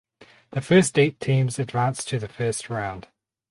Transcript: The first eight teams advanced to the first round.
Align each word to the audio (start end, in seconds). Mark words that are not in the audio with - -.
The 0.49 0.61
first 0.61 0.97
eight 0.97 1.19
teams 1.19 1.59
advanced 1.59 2.07
to 2.07 2.17
the 2.17 2.27
first 2.27 2.71
round. 2.71 3.07